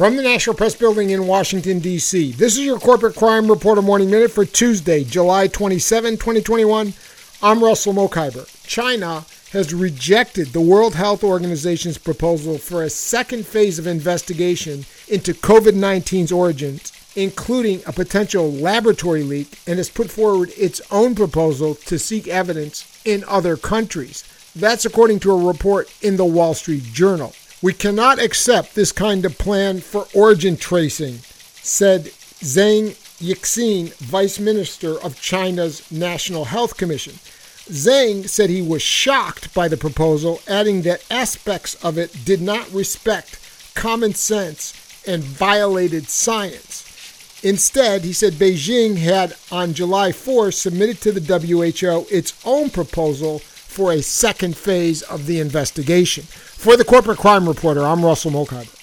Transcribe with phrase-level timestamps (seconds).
[0.00, 4.10] From the National Press Building in Washington, D.C., this is your Corporate Crime Reporter Morning
[4.10, 6.94] Minute for Tuesday, July 27, 2021.
[7.42, 8.48] I'm Russell Mokhiber.
[8.66, 15.34] China has rejected the World Health Organization's proposal for a second phase of investigation into
[15.34, 21.74] COVID 19's origins, including a potential laboratory leak, and has put forward its own proposal
[21.74, 24.24] to seek evidence in other countries.
[24.56, 27.34] That's according to a report in the Wall Street Journal.
[27.62, 31.18] We cannot accept this kind of plan for origin tracing,
[31.62, 32.06] said
[32.40, 37.14] Zeng Yixin, Vice Minister of China's National Health Commission.
[37.68, 42.72] Zhang said he was shocked by the proposal, adding that aspects of it did not
[42.72, 43.38] respect
[43.74, 44.72] common sense
[45.06, 46.86] and violated science.
[47.42, 53.42] Instead, he said Beijing had on July 4 submitted to the WHO its own proposal
[53.70, 56.24] for a second phase of the investigation.
[56.24, 58.79] For the Corporate Crime Reporter, I'm Russell Mokhiber.